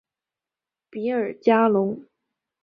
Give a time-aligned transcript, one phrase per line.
[0.89, 2.07] 比尔加龙。